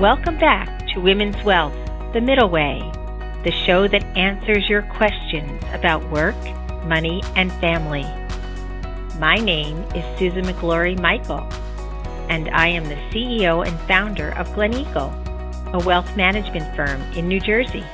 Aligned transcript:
Welcome 0.00 0.36
back 0.36 0.86
to 0.88 1.00
Women's 1.00 1.42
Wealth, 1.42 1.72
The 2.12 2.20
Middle 2.20 2.50
Way, 2.50 2.82
the 3.44 3.50
show 3.64 3.88
that 3.88 4.04
answers 4.14 4.68
your 4.68 4.82
questions 4.82 5.62
about 5.72 6.06
work, 6.10 6.36
money, 6.84 7.22
and 7.34 7.50
family. 7.52 8.04
My 9.18 9.36
name 9.36 9.78
is 9.94 10.04
Susan 10.18 10.44
McGlory 10.44 11.00
Michael, 11.00 11.48
and 12.28 12.50
I 12.50 12.66
am 12.66 12.84
the 12.84 12.96
CEO 13.08 13.66
and 13.66 13.80
founder 13.88 14.32
of 14.32 14.52
Glen 14.52 14.74
Eagle, 14.74 15.14
a 15.72 15.82
wealth 15.86 16.14
management 16.14 16.76
firm 16.76 17.00
in 17.14 17.26
New 17.26 17.40
Jersey. 17.40 17.86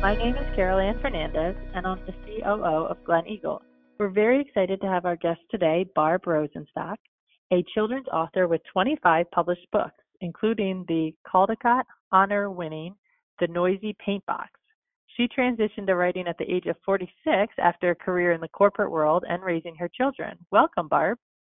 My 0.00 0.16
name 0.16 0.34
is 0.34 0.56
Carol 0.56 0.78
Ann 0.78 0.98
Fernandez, 1.02 1.56
and 1.74 1.86
I'm 1.86 2.00
the 2.06 2.14
COO 2.24 2.86
of 2.86 3.04
Glen 3.04 3.28
Eagle. 3.28 3.60
We're 3.98 4.08
very 4.08 4.40
excited 4.40 4.80
to 4.80 4.86
have 4.86 5.04
our 5.04 5.16
guest 5.16 5.40
today, 5.50 5.84
Barb 5.94 6.22
Rosenstock, 6.22 6.96
a 7.52 7.64
children's 7.74 8.08
author 8.08 8.46
with 8.46 8.60
25 8.72 9.30
published 9.30 9.66
books, 9.72 10.02
including 10.20 10.84
the 10.88 11.12
Caldecott 11.26 11.84
honor 12.12 12.50
winning 12.50 12.94
The 13.40 13.46
Noisy 13.48 13.96
Paint 14.04 14.24
Box. 14.26 14.50
She 15.16 15.28
transitioned 15.28 15.86
to 15.86 15.96
writing 15.96 16.26
at 16.28 16.36
the 16.38 16.50
age 16.50 16.66
of 16.66 16.76
46 16.84 17.52
after 17.58 17.90
a 17.90 17.94
career 17.94 18.32
in 18.32 18.40
the 18.40 18.48
corporate 18.48 18.90
world 18.90 19.24
and 19.28 19.42
raising 19.42 19.74
her 19.76 19.88
children. 19.88 20.36
Welcome, 20.52 20.88
Barb. 20.88 21.18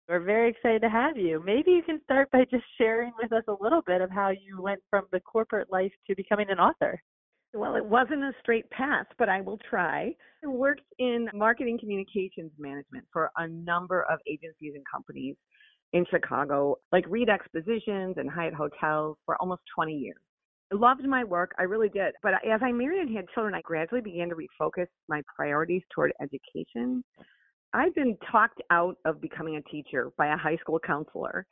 We're 0.09 0.21
very 0.21 0.51
excited 0.51 0.81
to 0.83 0.89
have 0.89 1.17
you. 1.17 1.43
Maybe 1.45 1.73
you 1.73 1.83
can 1.83 2.01
start 2.05 2.31
by 2.31 2.45
just 2.51 2.65
sharing 2.79 3.13
with 3.21 3.33
us 3.33 3.45
a 3.49 3.63
little 3.63 3.83
bit 3.87 4.01
of 4.01 4.11
how 4.11 4.31
you 4.31 4.63
went 4.63 4.81
from 4.91 5.07
the 5.13 5.21
corporate 5.21 5.71
life 5.73 5.93
to 6.07 6.15
becoming 6.15 6.51
an 6.51 6.59
author. 6.59 7.03
Well, 7.55 7.77
it 7.77 7.85
wasn't 7.85 8.23
a 8.23 8.33
straight 8.41 8.71
path, 8.71 9.07
but 9.19 9.29
I 9.29 9.41
will 9.41 9.59
try. 9.69 10.15
I 10.45 10.47
worked 10.47 10.83
in 10.99 11.29
marketing 11.35 11.79
communications 11.79 12.53
management 12.59 13.05
for 13.13 13.31
a 13.37 13.49
number 13.49 14.03
of 14.03 14.19
agencies 14.27 14.75
and 14.75 14.85
companies 14.91 15.37
in 15.93 16.05
Chicago, 16.11 16.77
like 16.93 17.05
Reed 17.09 17.29
Expositions 17.29 18.17
and 18.17 18.31
Hyatt 18.31 18.55
Hotels 18.55 19.17
for 19.25 19.37
almost 19.41 19.63
20 19.75 19.95
years. 19.95 20.19
I 20.73 20.77
loved 20.77 21.05
my 21.05 21.25
work, 21.25 21.53
I 21.59 21.63
really 21.63 21.89
did. 21.89 22.15
But 22.23 22.35
as 22.47 22.61
I 22.63 22.73
married 22.73 23.01
and 23.01 23.17
had 23.17 23.27
children, 23.35 23.55
I 23.55 23.63
gradually 23.63 24.03
began 24.03 24.29
to 24.29 24.35
refocus 24.35 24.87
my 25.09 25.23
priorities 25.35 25.83
toward 25.95 26.13
education. 26.21 27.03
I'd 27.73 27.95
been 27.95 28.17
talked 28.31 28.61
out 28.71 28.97
of 29.05 29.21
becoming 29.21 29.57
a 29.57 29.63
teacher 29.63 30.11
by 30.19 30.33
a 30.33 30.37
high 30.37 30.57
school 30.57 30.79
counselor. 30.79 31.47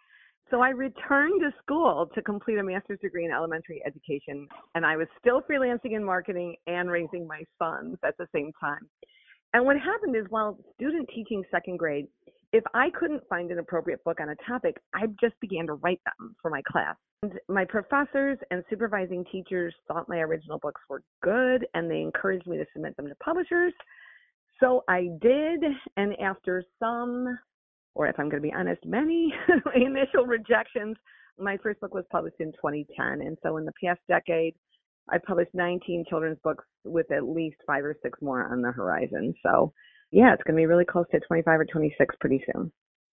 So 0.51 0.61
I 0.61 0.70
returned 0.70 1.41
to 1.41 1.51
school 1.62 2.09
to 2.14 2.23
complete 2.23 2.59
a 2.59 2.62
master's 2.62 3.01
degree 3.01 3.25
in 3.25 3.33
elementary 3.33 3.83
education, 3.84 4.47
and 4.75 4.87
I 4.87 4.97
was 4.97 5.09
still 5.19 5.42
freelancing 5.42 5.97
in 5.97 6.05
marketing 6.05 6.55
and 6.67 6.89
raising 6.89 7.27
my 7.27 7.42
sons 7.59 7.97
at 8.05 8.17
the 8.19 8.29
same 8.33 8.53
time. 8.61 8.89
And 9.55 9.64
what 9.64 9.77
happened 9.77 10.14
is 10.14 10.25
while 10.29 10.59
student 10.75 11.09
teaching 11.14 11.42
second 11.51 11.79
grade, 11.79 12.07
if 12.52 12.64
I 12.75 12.91
couldn't 12.98 13.22
find 13.28 13.50
an 13.50 13.58
appropriate 13.58 14.02
book 14.05 14.20
on 14.20 14.30
a 14.30 14.36
topic, 14.48 14.77
I 14.94 15.06
just 15.20 15.39
began 15.41 15.66
to 15.66 15.75
write 15.75 16.00
them 16.05 16.34
for 16.41 16.50
my 16.50 16.62
class. 16.70 16.97
And 17.22 17.33
my 17.48 17.64
professors 17.64 18.39
and 18.50 18.62
supervising 18.70 19.25
teachers 19.30 19.75
thought 19.89 20.08
my 20.08 20.19
original 20.19 20.58
books 20.58 20.80
were 20.89 21.02
good 21.22 21.67
and 21.74 21.91
they 21.91 22.00
encouraged 22.00 22.47
me 22.47 22.56
to 22.58 22.67
submit 22.72 22.97
them 22.97 23.08
to 23.08 23.14
publishers. 23.17 23.72
So 24.61 24.84
I 24.89 25.08
did, 25.20 25.64
and 25.97 26.19
after 26.20 26.62
some, 26.78 27.39
or 27.94 28.06
if 28.06 28.19
I'm 28.19 28.28
going 28.28 28.42
to 28.42 28.48
be 28.48 28.55
honest, 28.55 28.84
many 28.86 29.33
initial 29.74 30.24
rejections, 30.24 30.97
my 31.39 31.58
first 31.62 31.80
book 31.80 31.94
was 31.94 32.05
published 32.11 32.41
in 32.41 32.52
2010. 32.52 33.27
And 33.27 33.36
so 33.42 33.56
in 33.58 33.64
the 33.64 33.72
past 33.83 34.00
decade, 34.08 34.55
I 35.11 35.19
published 35.19 35.55
19 35.55 36.05
children's 36.08 36.39
books 36.42 36.64
with 36.84 37.11
at 37.12 37.24
least 37.24 37.56
five 37.67 37.84
or 37.84 37.94
six 38.02 38.19
more 38.22 38.50
on 38.50 38.62
the 38.62 38.72
horizon. 38.72 39.34
So 39.42 39.72
yeah, 40.11 40.33
it's 40.33 40.43
going 40.45 40.57
to 40.57 40.61
be 40.61 40.67
really 40.67 40.85
close 40.85 41.07
to 41.12 41.21
25 41.21 41.61
or 41.61 41.65
26 41.65 42.15
pretty 42.21 42.43
soon. 42.53 42.73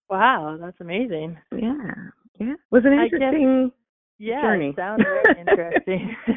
Wow, 0.10 0.58
that's 0.60 0.80
amazing. 0.80 1.38
Yeah, 1.52 1.92
yeah. 2.40 2.54
It 2.54 2.72
was 2.72 2.84
an 2.86 2.94
interesting 2.94 3.70
guess, 3.70 3.78
yeah, 4.20 4.42
journey. 4.42 4.74
sounds 4.76 5.04
very 5.04 5.40
interesting. 5.40 6.16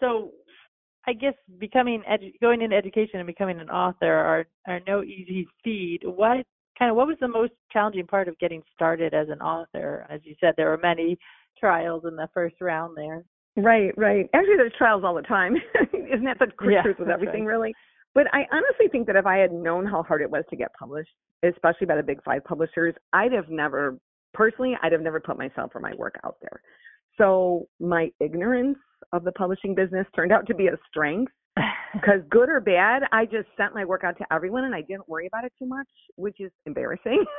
so, 0.00 0.30
I 1.06 1.14
guess 1.14 1.34
becoming 1.58 2.02
edu- 2.08 2.38
going 2.40 2.62
into 2.62 2.76
education 2.76 3.18
and 3.18 3.26
becoming 3.26 3.60
an 3.60 3.70
author 3.70 4.12
are 4.12 4.46
are 4.66 4.80
no 4.86 5.02
easy 5.02 5.48
feat. 5.64 6.00
What 6.04 6.44
kind 6.78 6.90
of 6.90 6.96
what 6.96 7.06
was 7.06 7.16
the 7.20 7.28
most 7.28 7.52
challenging 7.72 8.06
part 8.06 8.28
of 8.28 8.38
getting 8.38 8.62
started 8.74 9.14
as 9.14 9.28
an 9.30 9.40
author? 9.40 10.06
As 10.10 10.20
you 10.24 10.34
said, 10.40 10.54
there 10.56 10.68
were 10.68 10.78
many 10.78 11.18
trials 11.58 12.04
in 12.06 12.14
the 12.14 12.28
first 12.32 12.56
round 12.60 12.96
there. 12.96 13.24
Right, 13.56 13.92
right. 13.96 14.28
Actually, 14.34 14.56
there's 14.56 14.72
trials 14.78 15.02
all 15.04 15.14
the 15.14 15.22
time. 15.22 15.56
Isn't 15.92 16.24
that 16.24 16.38
the 16.38 16.46
yeah, 16.70 16.82
truth 16.82 16.98
with 17.00 17.08
everything, 17.08 17.44
right. 17.44 17.52
really? 17.52 17.74
But 18.14 18.26
I 18.32 18.46
honestly 18.52 18.88
think 18.90 19.06
that 19.06 19.16
if 19.16 19.26
I 19.26 19.38
had 19.38 19.52
known 19.52 19.86
how 19.86 20.02
hard 20.02 20.22
it 20.22 20.30
was 20.30 20.44
to 20.50 20.56
get 20.56 20.72
published, 20.78 21.10
especially 21.42 21.86
by 21.86 21.96
the 21.96 22.02
big 22.02 22.22
five 22.24 22.44
publishers, 22.44 22.94
I'd 23.12 23.32
have 23.32 23.48
never, 23.48 23.98
personally, 24.34 24.76
I'd 24.82 24.92
have 24.92 25.02
never 25.02 25.20
put 25.20 25.38
myself 25.38 25.72
or 25.74 25.80
my 25.80 25.94
work 25.94 26.18
out 26.24 26.36
there. 26.40 26.60
So 27.16 27.68
my 27.80 28.10
ignorance 28.20 28.78
of 29.12 29.24
the 29.24 29.32
publishing 29.32 29.74
business 29.74 30.06
turned 30.14 30.32
out 30.32 30.46
to 30.46 30.54
be 30.54 30.68
a 30.68 30.76
strength 30.88 31.32
because 31.94 32.20
good 32.30 32.48
or 32.48 32.60
bad, 32.60 33.02
I 33.12 33.24
just 33.24 33.48
sent 33.56 33.74
my 33.74 33.84
work 33.84 34.04
out 34.04 34.18
to 34.18 34.24
everyone 34.32 34.64
and 34.64 34.74
I 34.74 34.82
didn't 34.82 35.08
worry 35.08 35.26
about 35.26 35.44
it 35.44 35.52
too 35.58 35.66
much, 35.66 35.88
which 36.16 36.40
is 36.40 36.50
embarrassing. 36.66 37.24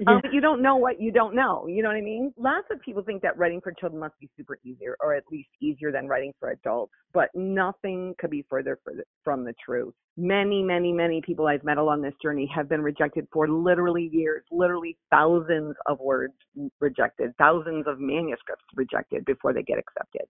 Yeah. 0.00 0.14
um, 0.14 0.20
but 0.22 0.32
you 0.32 0.40
don't 0.40 0.62
know 0.62 0.76
what 0.76 1.00
you 1.00 1.12
don't 1.12 1.34
know. 1.34 1.66
You 1.68 1.82
know 1.82 1.90
what 1.90 1.96
I 1.96 2.00
mean? 2.00 2.32
Lots 2.38 2.66
of 2.70 2.80
people 2.80 3.02
think 3.02 3.20
that 3.22 3.36
writing 3.36 3.60
for 3.60 3.72
children 3.72 4.00
must 4.00 4.18
be 4.18 4.30
super 4.34 4.58
easy, 4.64 4.86
or 5.02 5.14
at 5.14 5.24
least 5.30 5.50
easier 5.60 5.92
than 5.92 6.08
writing 6.08 6.32
for 6.40 6.50
adults. 6.50 6.92
But 7.12 7.28
nothing 7.34 8.14
could 8.18 8.30
be 8.30 8.46
further 8.48 8.78
the, 8.86 9.04
from 9.24 9.44
the 9.44 9.52
truth. 9.62 9.92
Many, 10.16 10.62
many, 10.62 10.92
many 10.92 11.20
people 11.20 11.46
I've 11.46 11.64
met 11.64 11.76
along 11.76 12.00
this 12.00 12.14
journey 12.22 12.50
have 12.54 12.68
been 12.68 12.82
rejected 12.82 13.26
for 13.32 13.46
literally 13.48 14.08
years, 14.10 14.42
literally 14.50 14.96
thousands 15.10 15.74
of 15.86 15.98
words 16.00 16.34
rejected, 16.80 17.32
thousands 17.36 17.84
of 17.86 18.00
manuscripts 18.00 18.64
rejected 18.74 19.26
before 19.26 19.52
they 19.52 19.62
get 19.62 19.78
accepted. 19.78 20.26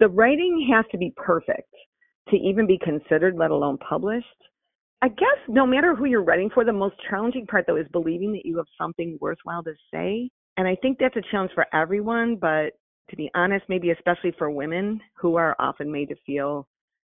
The 0.00 0.08
writing 0.08 0.70
has 0.74 0.84
to 0.92 0.98
be 0.98 1.12
perfect 1.16 1.72
to 2.28 2.36
even 2.36 2.66
be 2.66 2.78
considered, 2.78 3.36
let 3.36 3.50
alone 3.50 3.78
published. 3.78 4.26
I 5.02 5.08
guess 5.08 5.38
no 5.48 5.66
matter 5.66 5.94
who 5.94 6.06
you're 6.06 6.24
writing 6.24 6.50
for, 6.52 6.64
the 6.64 6.72
most 6.72 6.96
challenging 7.10 7.46
part 7.46 7.66
though 7.66 7.76
is 7.76 7.86
believing 7.92 8.32
that 8.32 8.46
you 8.46 8.56
have 8.56 8.66
something 8.80 9.18
worthwhile 9.20 9.62
to 9.64 9.74
say. 9.92 10.30
And 10.56 10.66
I 10.66 10.74
think 10.76 10.98
that's 10.98 11.16
a 11.16 11.22
challenge 11.30 11.52
for 11.54 11.66
everyone, 11.74 12.36
but 12.36 12.70
to 13.10 13.16
be 13.16 13.30
honest, 13.34 13.64
maybe 13.68 13.90
especially 13.90 14.32
for 14.38 14.50
women 14.50 15.00
who 15.14 15.36
are 15.36 15.54
often 15.58 15.92
made 15.92 16.08
to 16.08 16.16
feel 16.24 16.66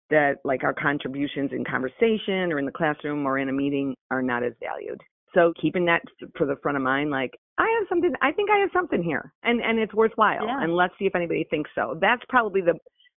that 0.10 0.38
like 0.44 0.64
our 0.64 0.74
contributions 0.74 1.52
in 1.52 1.64
conversation 1.66 2.52
or 2.52 2.60
in 2.60 2.66
the 2.66 2.72
classroom 2.72 3.26
or 3.26 3.38
in 3.40 3.50
a 3.50 3.54
meeting 3.54 3.96
are 4.12 4.22
not 4.22 4.44
as 4.44 4.54
valued. 4.60 5.02
So 5.34 5.54
keeping 5.62 5.86
that 5.86 6.02
for 6.38 6.48
the 6.48 6.56
front 6.64 6.78
of 6.78 6.84
mind, 6.84 7.12
like 7.12 7.32
I 7.58 7.64
have 7.80 7.88
something, 7.90 8.12
I 8.22 8.32
think 8.32 8.50
I 8.50 8.58
have 8.60 8.70
something 8.74 9.04
here, 9.04 9.32
and 9.44 9.62
and 9.62 9.78
it's 9.78 9.94
worthwhile, 9.94 10.46
Yeah. 10.46 10.64
and 10.64 10.76
let's 10.76 10.94
see 10.98 11.06
if 11.06 11.16
anybody 11.16 11.46
thinks 11.50 11.70
so. 11.76 11.98
That's 12.02 12.24
probably 12.30 12.62
the 12.62 12.74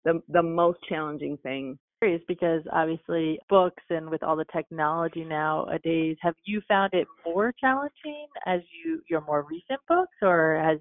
the 0.06 0.22
the 0.30 0.42
most 0.42 0.80
challenging 0.88 1.38
thing 1.44 1.78
curious 2.00 2.22
because 2.28 2.62
obviously 2.72 3.40
books 3.50 3.84
and 3.90 4.10
with 4.10 4.24
all 4.24 4.36
the 4.36 4.46
technology 4.54 5.24
nowadays, 5.24 6.18
have 6.22 6.36
you 6.46 6.62
found 6.68 6.94
it 6.94 7.08
more 7.26 7.54
challenging 7.60 8.28
as 8.46 8.62
you 8.84 9.02
your 9.10 9.22
more 9.22 9.46
recent 9.50 9.80
books, 9.88 10.16
or 10.22 10.62
has 10.64 10.80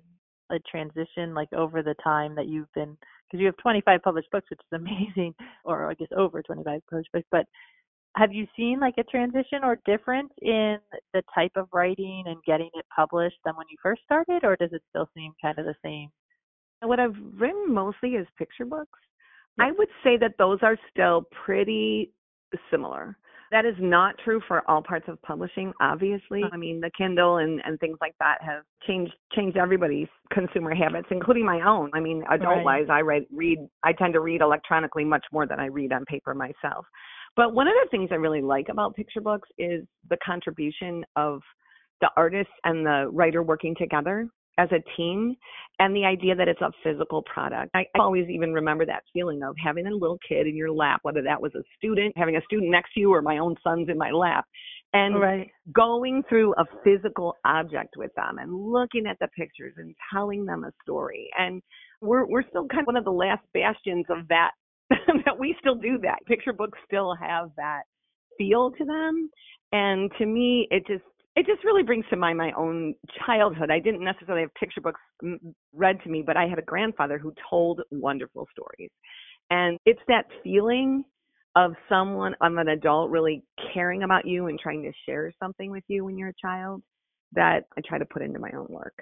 a 0.50 0.58
transition 0.70 1.34
like 1.34 1.52
over 1.52 1.82
the 1.82 1.94
time 2.02 2.34
that 2.34 2.46
you've 2.46 2.72
been 2.74 2.96
because 3.26 3.40
you 3.40 3.46
have 3.46 3.56
25 3.58 4.00
published 4.02 4.30
books, 4.30 4.48
which 4.50 4.60
is 4.60 4.72
amazing, 4.80 5.34
or 5.64 5.90
I 5.90 5.94
guess 5.94 6.08
over 6.16 6.42
25 6.42 6.80
published 6.88 7.12
books, 7.12 7.26
but 7.30 7.44
have 8.16 8.32
you 8.32 8.46
seen 8.56 8.80
like 8.80 8.94
a 8.98 9.04
transition 9.04 9.60
or 9.62 9.78
difference 9.84 10.32
in 10.42 10.78
the 11.12 11.22
type 11.34 11.52
of 11.56 11.68
writing 11.72 12.24
and 12.26 12.42
getting 12.44 12.70
it 12.74 12.84
published 12.94 13.36
than 13.44 13.54
when 13.54 13.66
you 13.70 13.76
first 13.82 14.02
started, 14.04 14.44
or 14.44 14.56
does 14.56 14.72
it 14.72 14.82
still 14.88 15.08
seem 15.14 15.32
kind 15.40 15.58
of 15.58 15.66
the 15.66 15.74
same? 15.84 16.08
What 16.80 17.00
I've 17.00 17.16
written 17.34 17.72
mostly 17.72 18.10
is 18.10 18.26
picture 18.38 18.64
books. 18.64 18.98
I 19.58 19.72
would 19.72 19.88
say 20.04 20.16
that 20.18 20.34
those 20.38 20.58
are 20.62 20.76
still 20.90 21.24
pretty 21.44 22.12
similar. 22.70 23.16
That 23.50 23.64
is 23.64 23.74
not 23.78 24.14
true 24.22 24.42
for 24.46 24.62
all 24.70 24.82
parts 24.82 25.06
of 25.08 25.20
publishing, 25.22 25.72
obviously. 25.80 26.42
I 26.52 26.56
mean, 26.58 26.80
the 26.80 26.90
Kindle 26.96 27.38
and, 27.38 27.62
and 27.64 27.80
things 27.80 27.96
like 28.00 28.14
that 28.20 28.38
have 28.42 28.62
changed 28.86 29.14
changed 29.34 29.56
everybody's 29.56 30.08
consumer 30.30 30.74
habits, 30.74 31.08
including 31.10 31.46
my 31.46 31.66
own. 31.66 31.90
I 31.94 32.00
mean, 32.00 32.24
adult 32.30 32.62
wise, 32.62 32.86
I 32.90 33.00
read 33.00 33.24
read 33.34 33.58
I 33.82 33.92
tend 33.92 34.12
to 34.14 34.20
read 34.20 34.42
electronically 34.42 35.04
much 35.04 35.24
more 35.32 35.46
than 35.46 35.60
I 35.60 35.66
read 35.66 35.92
on 35.92 36.04
paper 36.04 36.34
myself. 36.34 36.84
But 37.36 37.54
one 37.54 37.68
of 37.68 37.74
the 37.82 37.88
things 37.90 38.10
I 38.12 38.16
really 38.16 38.42
like 38.42 38.68
about 38.68 38.94
picture 38.94 39.22
books 39.22 39.48
is 39.58 39.84
the 40.10 40.18
contribution 40.24 41.04
of 41.16 41.40
the 42.00 42.10
artist 42.16 42.50
and 42.64 42.84
the 42.84 43.08
writer 43.10 43.42
working 43.42 43.74
together 43.76 44.28
as 44.58 44.68
a 44.72 44.82
team 44.96 45.36
and 45.78 45.94
the 45.94 46.04
idea 46.04 46.34
that 46.34 46.48
it's 46.48 46.60
a 46.60 46.72
physical 46.82 47.22
product. 47.22 47.70
I, 47.74 47.86
I 47.94 48.00
always 48.00 48.28
even 48.28 48.52
remember 48.52 48.84
that 48.86 49.04
feeling 49.12 49.42
of 49.42 49.54
having 49.62 49.86
a 49.86 49.90
little 49.90 50.18
kid 50.28 50.46
in 50.46 50.56
your 50.56 50.72
lap, 50.72 51.00
whether 51.02 51.22
that 51.22 51.40
was 51.40 51.54
a 51.54 51.62
student, 51.76 52.14
having 52.16 52.36
a 52.36 52.42
student 52.42 52.70
next 52.70 52.92
to 52.94 53.00
you, 53.00 53.12
or 53.12 53.22
my 53.22 53.38
own 53.38 53.56
son's 53.62 53.88
in 53.88 53.96
my 53.96 54.10
lap, 54.10 54.44
and 54.92 55.14
Right. 55.20 55.50
going 55.72 56.22
through 56.28 56.54
a 56.54 56.64
physical 56.84 57.36
object 57.44 57.94
with 57.96 58.12
them 58.16 58.38
and 58.38 58.52
looking 58.52 59.06
at 59.06 59.18
the 59.20 59.28
pictures 59.28 59.74
and 59.76 59.94
telling 60.12 60.44
them 60.44 60.64
a 60.64 60.72
story. 60.82 61.28
And 61.38 61.62
we're 62.00 62.26
we're 62.26 62.48
still 62.48 62.66
kind 62.68 62.82
of 62.82 62.86
one 62.86 62.96
of 62.96 63.04
the 63.04 63.12
last 63.12 63.42
bastions 63.54 64.06
of 64.10 64.26
that 64.28 64.52
that 64.90 65.38
we 65.38 65.56
still 65.60 65.76
do 65.76 65.98
that. 66.02 66.18
Picture 66.26 66.52
books 66.52 66.78
still 66.86 67.14
have 67.20 67.50
that 67.56 67.82
feel 68.38 68.72
to 68.72 68.84
them. 68.84 69.30
And 69.72 70.10
to 70.18 70.26
me 70.26 70.66
it 70.70 70.86
just 70.86 71.04
it 71.38 71.46
just 71.46 71.62
really 71.62 71.84
brings 71.84 72.04
to 72.10 72.16
mind 72.16 72.36
my 72.36 72.50
own 72.58 72.96
childhood. 73.24 73.70
I 73.70 73.78
didn't 73.78 74.02
necessarily 74.02 74.42
have 74.42 74.52
picture 74.54 74.80
books 74.80 75.00
read 75.72 76.02
to 76.02 76.10
me, 76.10 76.20
but 76.26 76.36
I 76.36 76.48
had 76.48 76.58
a 76.58 76.62
grandfather 76.62 77.16
who 77.16 77.32
told 77.48 77.80
wonderful 77.92 78.48
stories. 78.50 78.90
And 79.48 79.78
it's 79.86 80.00
that 80.08 80.24
feeling 80.42 81.04
of 81.54 81.74
someone, 81.88 82.34
of 82.40 82.56
an 82.56 82.68
adult 82.70 83.10
really 83.10 83.44
caring 83.72 84.02
about 84.02 84.26
you 84.26 84.48
and 84.48 84.58
trying 84.58 84.82
to 84.82 84.90
share 85.06 85.32
something 85.40 85.70
with 85.70 85.84
you 85.86 86.04
when 86.04 86.18
you're 86.18 86.30
a 86.30 86.42
child 86.42 86.82
that 87.34 87.66
I 87.76 87.82
try 87.86 87.98
to 87.98 88.04
put 88.04 88.22
into 88.22 88.40
my 88.40 88.50
own 88.56 88.66
work. 88.68 89.00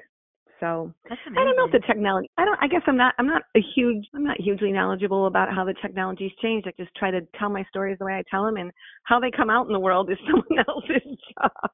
So 0.60 0.92
I 1.10 1.44
don't 1.44 1.56
know 1.56 1.66
if 1.66 1.72
the 1.72 1.86
technology. 1.86 2.30
I 2.36 2.44
don't. 2.44 2.58
I 2.62 2.66
guess 2.68 2.80
I'm 2.86 2.96
not. 2.96 3.14
I'm 3.18 3.26
not 3.26 3.42
a 3.54 3.60
huge. 3.74 4.06
I'm 4.14 4.24
not 4.24 4.40
hugely 4.40 4.72
knowledgeable 4.72 5.26
about 5.26 5.54
how 5.54 5.64
the 5.64 5.74
technology's 5.82 6.32
changed. 6.40 6.66
I 6.66 6.72
just 6.82 6.94
try 6.96 7.10
to 7.10 7.20
tell 7.38 7.50
my 7.50 7.62
stories 7.68 7.98
the 7.98 8.06
way 8.06 8.14
I 8.14 8.24
tell 8.30 8.44
them, 8.44 8.56
and 8.56 8.70
how 9.04 9.20
they 9.20 9.30
come 9.30 9.50
out 9.50 9.66
in 9.66 9.74
the 9.74 9.78
world 9.78 10.10
is 10.10 10.16
someone 10.26 10.64
else's 10.66 11.18
job. 11.38 11.70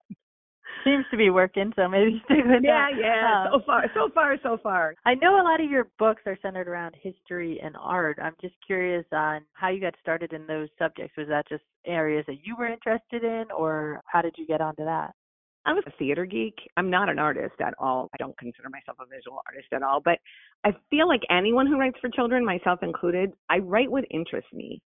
Seems 0.84 1.04
to 1.10 1.16
be 1.16 1.30
working, 1.30 1.72
so 1.76 1.88
maybe 1.88 2.20
stick 2.24 2.44
with 2.44 2.62
yeah, 2.62 2.90
that. 2.90 2.98
Yeah, 2.98 3.14
yeah. 3.14 3.42
Um, 3.44 3.60
so 3.60 3.66
far, 3.66 3.84
so 3.94 4.08
far, 4.14 4.36
so 4.42 4.58
far. 4.62 4.94
I 5.04 5.14
know 5.14 5.40
a 5.40 5.44
lot 5.44 5.60
of 5.60 5.70
your 5.70 5.88
books 5.98 6.22
are 6.26 6.38
centered 6.42 6.68
around 6.68 6.94
history 7.00 7.60
and 7.62 7.76
art. 7.80 8.18
I'm 8.22 8.34
just 8.40 8.54
curious 8.66 9.04
on 9.12 9.42
how 9.52 9.68
you 9.68 9.80
got 9.80 9.94
started 10.00 10.32
in 10.32 10.46
those 10.46 10.68
subjects. 10.78 11.16
Was 11.16 11.28
that 11.28 11.48
just 11.48 11.62
areas 11.86 12.24
that 12.26 12.38
you 12.44 12.56
were 12.58 12.66
interested 12.66 13.24
in, 13.24 13.44
or 13.56 14.00
how 14.06 14.22
did 14.22 14.34
you 14.36 14.46
get 14.46 14.60
onto 14.60 14.84
that? 14.84 15.12
I'm 15.64 15.78
a 15.78 15.82
theater 15.98 16.26
geek. 16.26 16.56
I'm 16.76 16.90
not 16.90 17.08
an 17.08 17.18
artist 17.18 17.54
at 17.60 17.74
all. 17.78 18.10
I 18.12 18.16
don't 18.18 18.36
consider 18.38 18.68
myself 18.68 18.96
a 19.00 19.06
visual 19.06 19.40
artist 19.46 19.68
at 19.72 19.82
all, 19.82 20.00
but 20.04 20.18
I 20.64 20.70
feel 20.90 21.06
like 21.06 21.22
anyone 21.30 21.66
who 21.66 21.78
writes 21.78 21.98
for 22.00 22.10
children, 22.10 22.44
myself 22.44 22.80
included, 22.82 23.32
I 23.48 23.58
write 23.58 23.90
what 23.90 24.04
interests 24.10 24.52
me. 24.52 24.82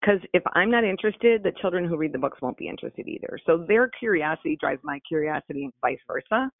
Because 0.00 0.20
if 0.32 0.42
I'm 0.54 0.70
not 0.70 0.84
interested, 0.84 1.42
the 1.42 1.52
children 1.60 1.84
who 1.84 1.96
read 1.96 2.12
the 2.12 2.18
books 2.18 2.40
won't 2.40 2.56
be 2.56 2.68
interested 2.68 3.06
either. 3.06 3.38
So 3.44 3.64
their 3.68 3.88
curiosity 3.88 4.56
drives 4.58 4.80
my 4.82 4.98
curiosity 5.06 5.64
and 5.64 5.72
vice 5.82 5.98
versa. 6.06 6.50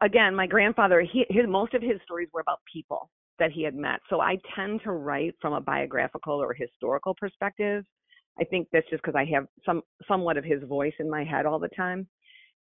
Again, 0.00 0.34
my 0.34 0.46
grandfather, 0.46 1.02
he, 1.02 1.26
his, 1.28 1.44
most 1.46 1.74
of 1.74 1.82
his 1.82 2.00
stories 2.04 2.28
were 2.32 2.40
about 2.40 2.60
people 2.72 3.10
that 3.38 3.50
he 3.50 3.62
had 3.62 3.74
met. 3.74 4.00
So 4.08 4.20
I 4.20 4.38
tend 4.54 4.80
to 4.84 4.92
write 4.92 5.34
from 5.40 5.52
a 5.52 5.60
biographical 5.60 6.34
or 6.34 6.54
historical 6.54 7.14
perspective. 7.14 7.84
I 8.40 8.44
think 8.44 8.68
that's 8.72 8.88
just 8.88 9.02
because 9.02 9.16
I 9.16 9.26
have 9.34 9.46
some 9.66 9.82
somewhat 10.08 10.38
of 10.38 10.44
his 10.44 10.62
voice 10.62 10.94
in 11.00 11.10
my 11.10 11.24
head 11.24 11.44
all 11.44 11.58
the 11.58 11.68
time. 11.68 12.06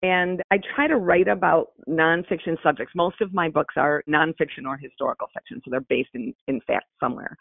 And 0.03 0.41
I 0.51 0.59
try 0.75 0.87
to 0.87 0.97
write 0.97 1.27
about 1.27 1.69
nonfiction 1.89 2.61
subjects. 2.61 2.93
Most 2.95 3.19
of 3.21 3.33
my 3.33 3.49
books 3.49 3.75
are 3.77 4.03
nonfiction 4.07 4.67
or 4.67 4.77
historical 4.77 5.27
fiction, 5.33 5.61
so 5.63 5.71
they're 5.71 5.81
based 5.81 6.09
in, 6.13 6.33
in 6.47 6.61
fact 6.67 6.85
somewhere. 6.99 7.35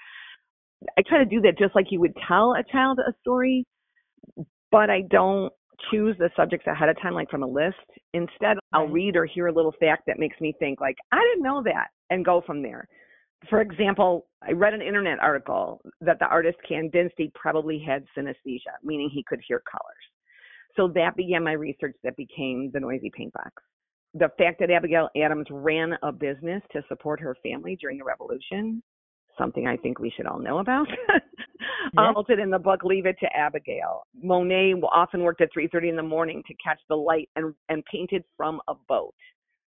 I 0.98 1.02
try 1.06 1.18
to 1.18 1.24
do 1.24 1.40
that 1.42 1.58
just 1.58 1.74
like 1.74 1.86
you 1.90 2.00
would 2.00 2.14
tell 2.28 2.54
a 2.54 2.62
child 2.70 2.98
a 2.98 3.12
story, 3.20 3.64
but 4.70 4.90
I 4.90 5.02
don't 5.10 5.52
choose 5.90 6.16
the 6.18 6.30
subjects 6.36 6.66
ahead 6.66 6.88
of 6.88 7.00
time, 7.00 7.14
like 7.14 7.30
from 7.30 7.42
a 7.42 7.46
list. 7.46 7.76
Instead, 8.12 8.58
I'll 8.72 8.86
read 8.88 9.16
or 9.16 9.26
hear 9.26 9.48
a 9.48 9.52
little 9.52 9.74
fact 9.80 10.04
that 10.06 10.18
makes 10.18 10.40
me 10.40 10.54
think, 10.58 10.80
like, 10.80 10.96
I 11.12 11.20
didn't 11.20 11.42
know 11.42 11.62
that, 11.64 11.88
and 12.10 12.24
go 12.24 12.42
from 12.46 12.62
there. 12.62 12.86
For 13.50 13.60
example, 13.60 14.26
I 14.42 14.52
read 14.52 14.72
an 14.72 14.80
internet 14.80 15.18
article 15.18 15.80
that 16.00 16.18
the 16.18 16.26
artist 16.26 16.56
Kandinsky 16.68 17.32
probably 17.34 17.78
had 17.78 18.04
synesthesia, 18.16 18.74
meaning 18.82 19.10
he 19.12 19.24
could 19.28 19.40
hear 19.46 19.62
colors. 19.70 19.94
So 20.76 20.88
that 20.94 21.16
began 21.16 21.44
my 21.44 21.52
research 21.52 21.96
that 22.04 22.16
became 22.16 22.70
the 22.72 22.80
Noisy 22.80 23.10
Paint 23.14 23.32
Box. 23.34 23.52
The 24.14 24.30
fact 24.38 24.60
that 24.60 24.70
Abigail 24.70 25.08
Adams 25.16 25.46
ran 25.50 25.94
a 26.02 26.12
business 26.12 26.62
to 26.72 26.82
support 26.88 27.20
her 27.20 27.36
family 27.42 27.76
during 27.80 27.98
the 27.98 28.04
revolution, 28.04 28.82
something 29.38 29.66
I 29.66 29.76
think 29.76 29.98
we 29.98 30.12
should 30.14 30.26
all 30.26 30.38
know 30.38 30.58
about. 30.58 30.86
yeah. 31.94 32.12
Altered 32.14 32.38
in 32.38 32.50
the 32.50 32.58
book 32.58 32.84
Leave 32.84 33.06
It 33.06 33.16
to 33.20 33.36
Abigail. 33.36 34.06
Monet 34.22 34.74
often 34.92 35.22
worked 35.22 35.40
at 35.40 35.50
3:30 35.56 35.90
in 35.90 35.96
the 35.96 36.02
morning 36.02 36.42
to 36.46 36.54
catch 36.54 36.80
the 36.88 36.96
light 36.96 37.28
and 37.36 37.54
and 37.68 37.84
painted 37.86 38.24
from 38.36 38.60
a 38.68 38.74
boat. 38.74 39.14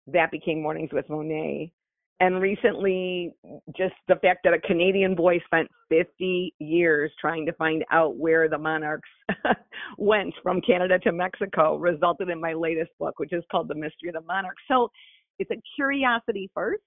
That 0.07 0.31
became 0.31 0.61
Mornings 0.61 0.91
with 0.93 1.09
Monet 1.09 1.71
and 2.19 2.41
recently 2.41 3.33
just 3.75 3.93
the 4.07 4.15
fact 4.15 4.39
that 4.43 4.53
a 4.53 4.59
Canadian 4.59 5.15
boy 5.15 5.39
spent 5.45 5.69
50 5.89 6.53
years 6.59 7.11
trying 7.19 7.45
to 7.45 7.53
find 7.53 7.85
out 7.91 8.17
where 8.17 8.49
the 8.49 8.57
monarchs 8.57 9.09
went 9.97 10.33
from 10.41 10.59
Canada 10.61 10.97
to 10.99 11.11
Mexico 11.11 11.75
resulted 11.77 12.29
in 12.29 12.41
my 12.41 12.53
latest 12.53 12.89
book, 12.99 13.19
which 13.19 13.33
is 13.33 13.43
called 13.51 13.67
The 13.67 13.75
Mystery 13.75 14.09
of 14.09 14.15
the 14.15 14.21
Monarch. 14.21 14.57
So 14.67 14.89
it's 15.37 15.51
a 15.51 15.61
curiosity 15.75 16.49
first, 16.55 16.81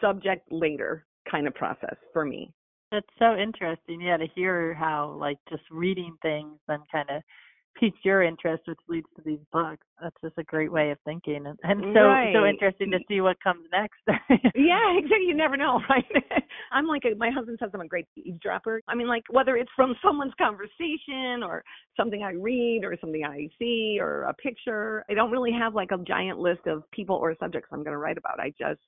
subject 0.00 0.46
later 0.50 1.06
kind 1.32 1.48
of 1.48 1.54
process 1.54 1.96
for 2.12 2.24
me. 2.24 2.52
That's 2.92 3.06
so 3.18 3.36
interesting. 3.36 4.02
Yeah, 4.02 4.18
to 4.18 4.26
hear 4.34 4.74
how 4.74 5.16
like 5.18 5.38
just 5.48 5.62
reading 5.70 6.14
things 6.22 6.58
then 6.68 6.80
kind 6.92 7.08
of 7.10 7.22
piques 7.80 7.98
your 8.04 8.22
interest, 8.22 8.62
which 8.66 8.78
leads 8.86 9.06
to 9.16 9.22
these 9.24 9.38
books. 9.50 9.86
That's 10.00 10.16
just 10.22 10.36
a 10.36 10.44
great 10.44 10.70
way 10.70 10.90
of 10.90 10.98
thinking, 11.06 11.46
and, 11.46 11.58
and 11.62 11.94
so 11.94 12.00
right. 12.00 12.34
so 12.34 12.44
interesting 12.44 12.90
to 12.90 12.98
see 13.08 13.22
what 13.22 13.42
comes 13.42 13.64
next. 13.72 13.98
yeah, 14.54 14.98
exactly. 14.98 15.26
You 15.26 15.34
never 15.34 15.56
know, 15.56 15.80
right? 15.88 16.04
I'm 16.70 16.86
like 16.86 17.02
a, 17.04 17.16
my 17.16 17.30
husband 17.30 17.58
says 17.60 17.70
I'm 17.72 17.80
a 17.80 17.88
great 17.88 18.06
eavesdropper. 18.16 18.82
I 18.88 18.94
mean, 18.94 19.08
like 19.08 19.24
whether 19.30 19.56
it's 19.56 19.70
from 19.74 19.94
someone's 20.04 20.34
conversation 20.38 21.42
or 21.42 21.64
something 21.96 22.22
I 22.22 22.32
read 22.32 22.82
or 22.84 22.96
something 23.00 23.24
I 23.24 23.48
see 23.58 23.98
or 24.00 24.24
a 24.24 24.34
picture, 24.34 25.04
I 25.08 25.14
don't 25.14 25.30
really 25.30 25.52
have 25.52 25.74
like 25.74 25.92
a 25.92 25.98
giant 25.98 26.38
list 26.38 26.66
of 26.66 26.82
people 26.90 27.16
or 27.16 27.34
subjects 27.40 27.68
I'm 27.72 27.82
going 27.82 27.92
to 27.92 27.98
write 27.98 28.18
about. 28.18 28.38
I 28.40 28.52
just 28.58 28.80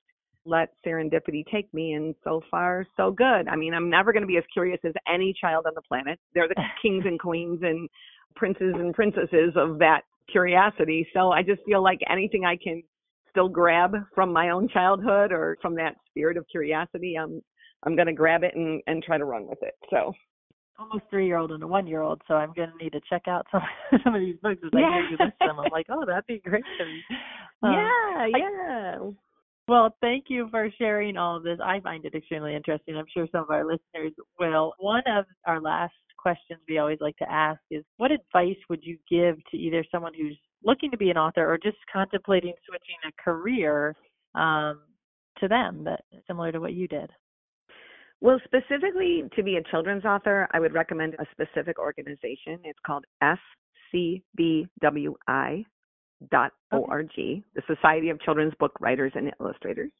let 0.45 0.69
serendipity 0.85 1.43
take 1.51 1.71
me 1.73 1.93
and 1.93 2.13
so 2.23 2.41
far 2.51 2.85
so 2.95 3.11
good 3.11 3.47
i 3.47 3.55
mean 3.55 3.73
i'm 3.73 3.89
never 3.89 4.13
going 4.13 4.21
to 4.21 4.27
be 4.27 4.37
as 4.37 4.43
curious 4.53 4.79
as 4.85 4.93
any 5.11 5.33
child 5.39 5.65
on 5.65 5.73
the 5.75 5.81
planet 5.81 6.19
they're 6.33 6.47
the 6.47 6.55
kings 6.81 7.03
and 7.05 7.19
queens 7.19 7.59
and 7.63 7.89
princes 8.35 8.73
and 8.77 8.93
princesses 8.93 9.53
of 9.55 9.79
that 9.79 10.01
curiosity. 10.31 11.07
So 11.13 11.31
I 11.31 11.41
just 11.41 11.61
feel 11.65 11.83
like 11.83 11.99
anything 12.09 12.45
I 12.45 12.57
can 12.61 12.83
still 13.29 13.49
grab 13.49 13.95
from 14.13 14.31
my 14.31 14.49
own 14.49 14.69
childhood 14.69 15.31
or 15.31 15.57
from 15.61 15.75
that 15.75 15.95
spirit 16.09 16.37
of 16.37 16.47
curiosity, 16.49 17.15
I'm 17.17 17.41
I'm 17.83 17.95
gonna 17.95 18.13
grab 18.13 18.43
it 18.43 18.55
and 18.55 18.81
and 18.87 19.03
try 19.03 19.17
to 19.17 19.25
run 19.25 19.47
with 19.47 19.59
it. 19.61 19.73
So 19.89 20.13
almost 20.77 21.05
three 21.09 21.27
year 21.27 21.37
old 21.37 21.51
and 21.51 21.63
a 21.63 21.67
one 21.67 21.87
year 21.87 22.01
old, 22.01 22.21
so 22.27 22.35
I'm 22.35 22.53
gonna 22.53 22.73
need 22.81 22.93
to 22.93 23.01
check 23.09 23.23
out 23.27 23.45
some 23.51 23.61
some 24.03 24.15
of 24.15 24.21
these 24.21 24.37
books 24.41 24.61
as 24.65 24.71
I 24.73 24.79
yeah. 24.79 24.93
hear 24.93 25.09
you 25.09 25.17
list 25.19 25.39
them. 25.39 25.59
I'm 25.59 25.71
like, 25.71 25.87
oh, 25.89 26.05
that'd 26.05 26.25
be 26.27 26.39
great 26.39 26.65
to. 26.79 26.85
Um, 27.63 27.71
yeah, 27.71 28.27
yeah. 28.37 28.97
I, 28.99 29.11
well, 29.67 29.95
thank 30.01 30.25
you 30.27 30.47
for 30.51 30.69
sharing 30.77 31.17
all 31.17 31.37
of 31.37 31.43
this. 31.43 31.57
I 31.63 31.79
find 31.79 32.05
it 32.05 32.13
extremely 32.13 32.55
interesting. 32.55 32.95
I'm 32.95 33.05
sure 33.11 33.27
some 33.31 33.43
of 33.43 33.49
our 33.49 33.65
listeners 33.65 34.13
will. 34.39 34.73
One 34.77 35.03
of 35.07 35.25
our 35.45 35.59
last 35.59 35.93
questions 36.17 36.59
we 36.67 36.77
always 36.77 36.99
like 37.01 37.17
to 37.17 37.31
ask 37.31 37.59
is 37.71 37.83
what 37.97 38.11
advice 38.11 38.57
would 38.69 38.83
you 38.83 38.97
give 39.09 39.37
to 39.51 39.57
either 39.57 39.83
someone 39.91 40.13
who's 40.13 40.37
looking 40.63 40.91
to 40.91 40.97
be 40.97 41.09
an 41.09 41.17
author 41.17 41.51
or 41.51 41.57
just 41.57 41.77
contemplating 41.91 42.53
switching 42.67 42.95
a 43.07 43.11
career 43.21 43.95
um, 44.35 44.81
to 45.39 45.47
them 45.47 45.83
that 45.83 46.01
similar 46.27 46.51
to 46.51 46.59
what 46.59 46.73
you 46.73 46.87
did? 46.87 47.09
Well, 48.21 48.39
specifically 48.45 49.23
to 49.35 49.43
be 49.43 49.57
a 49.57 49.63
children's 49.69 50.05
author, 50.05 50.47
I 50.51 50.59
would 50.59 50.73
recommend 50.73 51.15
a 51.15 51.25
specific 51.31 51.77
organization. 51.77 52.59
It's 52.63 52.79
called 52.85 53.05
SCBWI 53.93 55.65
dot 56.31 56.51
org, 56.71 57.09
the 57.15 57.43
Society 57.67 58.09
of 58.09 58.21
Children's 58.21 58.53
Book 58.59 58.73
Writers 58.79 59.11
and 59.15 59.31
Illustrators. 59.39 59.91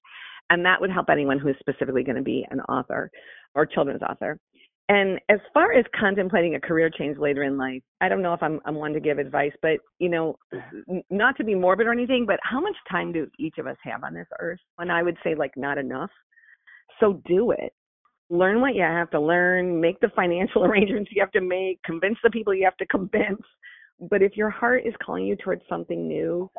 And 0.49 0.63
that 0.65 0.79
would 0.79 0.91
help 0.91 1.09
anyone 1.09 1.39
who 1.39 1.49
is 1.49 1.55
specifically 1.59 2.03
going 2.03 2.17
to 2.17 2.21
be 2.21 2.45
an 2.51 2.59
author 2.61 3.09
or 3.55 3.65
children's 3.65 4.03
author. 4.03 4.39
And 4.87 5.19
as 5.29 5.39
far 5.51 5.73
as 5.73 5.83
contemplating 5.99 6.53
a 6.53 6.59
career 6.59 6.91
change 6.91 7.17
later 7.17 7.43
in 7.43 7.57
life, 7.57 7.81
I 8.01 8.09
don't 8.09 8.21
know 8.21 8.33
if 8.33 8.43
I'm, 8.43 8.59
I'm 8.65 8.75
one 8.75 8.93
to 8.93 8.99
give 8.99 9.17
advice, 9.17 9.53
but 9.63 9.79
you 9.97 10.09
know, 10.09 10.37
mm-hmm. 10.53 10.99
not 11.09 11.35
to 11.37 11.43
be 11.43 11.55
morbid 11.55 11.87
or 11.87 11.91
anything, 11.91 12.25
but 12.27 12.39
how 12.43 12.61
much 12.61 12.75
time 12.89 13.11
do 13.11 13.27
each 13.39 13.57
of 13.57 13.65
us 13.65 13.77
have 13.83 14.03
on 14.03 14.13
this 14.13 14.27
earth? 14.39 14.59
And 14.77 14.91
I 14.91 15.01
would 15.01 15.17
say 15.23 15.33
like 15.33 15.53
not 15.57 15.79
enough. 15.79 16.11
So 16.99 17.21
do 17.25 17.51
it. 17.51 17.73
Learn 18.29 18.61
what 18.61 18.75
you 18.75 18.83
have 18.83 19.09
to 19.11 19.19
learn, 19.19 19.81
make 19.81 19.99
the 20.01 20.11
financial 20.15 20.63
arrangements 20.65 21.09
you 21.11 21.21
have 21.21 21.31
to 21.31 21.41
make, 21.41 21.81
convince 21.83 22.17
the 22.23 22.29
people 22.29 22.53
you 22.53 22.65
have 22.65 22.77
to 22.77 22.85
convince. 22.85 23.41
But 23.99 24.21
if 24.21 24.35
your 24.35 24.49
heart 24.49 24.83
is 24.85 24.93
calling 25.03 25.25
you 25.25 25.35
towards 25.35 25.61
something 25.69 26.07
new, 26.07 26.49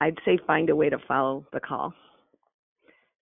I'd 0.00 0.18
say 0.24 0.38
find 0.46 0.70
a 0.70 0.76
way 0.76 0.88
to 0.88 0.98
follow 1.06 1.46
the 1.52 1.60
call. 1.60 1.92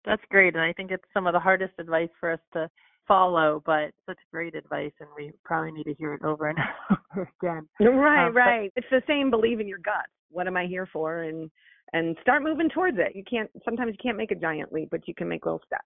That's 0.04 0.22
great. 0.30 0.54
And 0.54 0.62
I 0.62 0.72
think 0.72 0.90
it's 0.90 1.04
some 1.12 1.26
of 1.26 1.32
the 1.32 1.40
hardest 1.40 1.72
advice 1.78 2.10
for 2.20 2.32
us 2.32 2.40
to 2.52 2.70
follow, 3.08 3.62
but 3.64 3.90
such 4.04 4.18
great 4.32 4.54
advice, 4.54 4.92
and 5.00 5.08
we 5.16 5.32
probably 5.44 5.72
need 5.72 5.84
to 5.84 5.94
hear 5.94 6.14
it 6.14 6.22
over 6.22 6.48
and 6.48 6.58
over 6.90 7.30
again. 7.42 7.68
Right, 7.80 8.26
um, 8.26 8.36
right. 8.36 8.70
But, 8.74 8.84
it's 8.84 8.90
the 8.90 9.02
same. 9.06 9.30
Believe 9.30 9.60
in 9.60 9.68
your 9.68 9.78
gut. 9.78 10.06
What 10.30 10.46
am 10.46 10.56
I 10.56 10.66
here 10.66 10.88
for? 10.92 11.22
And 11.22 11.50
and 11.92 12.16
start 12.20 12.42
moving 12.42 12.68
towards 12.68 12.98
it. 12.98 13.14
You 13.14 13.24
can't. 13.28 13.50
Sometimes 13.64 13.92
you 13.92 13.98
can't 14.02 14.16
make 14.16 14.32
a 14.32 14.36
giant 14.36 14.72
leap, 14.72 14.88
but 14.90 15.06
you 15.06 15.14
can 15.14 15.28
make 15.28 15.44
little 15.44 15.62
steps. 15.66 15.84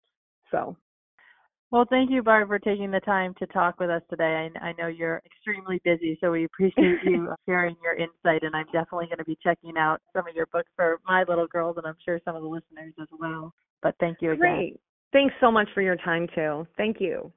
So. 0.50 0.76
Well, 1.70 1.84
thank 1.88 2.10
you, 2.10 2.20
Barb, 2.22 2.48
for 2.48 2.58
taking 2.58 2.90
the 2.90 2.98
time 3.00 3.32
to 3.38 3.46
talk 3.46 3.78
with 3.78 3.90
us 3.90 4.02
today. 4.10 4.48
I, 4.60 4.66
I 4.66 4.72
know 4.72 4.88
you're 4.88 5.22
extremely 5.24 5.80
busy, 5.84 6.18
so 6.20 6.32
we 6.32 6.44
appreciate 6.44 6.98
you 7.04 7.32
sharing 7.46 7.76
your 7.82 7.94
insight. 7.94 8.42
And 8.42 8.56
I'm 8.56 8.66
definitely 8.66 9.06
going 9.06 9.18
to 9.18 9.24
be 9.24 9.38
checking 9.40 9.76
out 9.76 10.00
some 10.14 10.26
of 10.26 10.34
your 10.34 10.46
books 10.46 10.68
for 10.74 10.98
my 11.06 11.24
little 11.28 11.46
girls, 11.46 11.76
and 11.76 11.86
I'm 11.86 11.96
sure 12.04 12.20
some 12.24 12.34
of 12.34 12.42
the 12.42 12.48
listeners 12.48 12.92
as 13.00 13.06
well. 13.20 13.54
But 13.82 13.94
thank 14.00 14.18
you 14.20 14.32
again. 14.32 14.40
Great. 14.40 14.80
Thanks 15.12 15.34
so 15.40 15.52
much 15.52 15.68
for 15.72 15.80
your 15.80 15.96
time, 15.96 16.26
too. 16.34 16.66
Thank 16.76 17.00
you. 17.00 17.32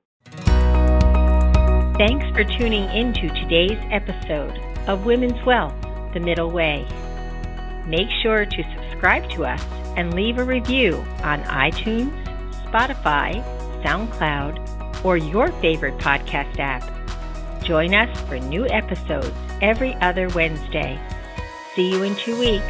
Thanks 1.98 2.26
for 2.32 2.44
tuning 2.44 2.90
into 2.90 3.28
today's 3.36 3.80
episode 3.92 4.58
of 4.88 5.06
Women's 5.06 5.46
Wealth 5.46 5.76
The 6.16 6.20
Middle 6.20 6.50
Way. 6.50 6.88
Make 7.86 8.10
sure 8.24 8.46
to 8.46 8.64
subscribe 8.76 9.30
to 9.32 9.46
us 9.46 9.64
and 9.96 10.16
leave 10.16 10.40
a 10.40 10.44
review 10.44 10.96
on 11.22 11.44
iTunes, 11.44 12.12
Spotify, 12.66 13.44
SoundCloud, 13.84 15.04
or 15.06 15.18
your 15.18 15.52
favorite 15.54 15.98
podcast 15.98 16.58
app. 16.60 16.84
Join 17.64 17.94
us 17.94 18.20
for 18.22 18.40
new 18.40 18.66
episodes 18.68 19.32
every 19.62 19.94
other 19.96 20.28
Wednesday. 20.30 21.00
See 21.76 21.92
you 21.92 22.04
in 22.04 22.16
two 22.16 22.40
weeks. 22.40 22.66